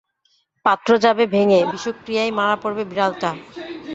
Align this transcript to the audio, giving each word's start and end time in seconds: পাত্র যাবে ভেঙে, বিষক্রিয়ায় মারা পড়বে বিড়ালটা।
পাত্র 0.65 0.89
যাবে 1.05 1.23
ভেঙে, 1.33 1.59
বিষক্রিয়ায় 1.71 2.31
মারা 2.37 2.55
পড়বে 2.63 2.83
বিড়ালটা। 2.89 3.29